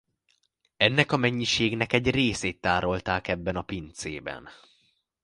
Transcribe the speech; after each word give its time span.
Ennek 0.77 1.11
a 1.11 1.17
mennyiségnek 1.17 1.93
egy 1.93 2.09
részét 2.09 2.61
tárolták 2.61 3.27
ebben 3.27 3.55
a 3.55 3.61
pincében. 3.61 4.49